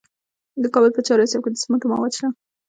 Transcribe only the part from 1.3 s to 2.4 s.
کې د سمنټو مواد شته.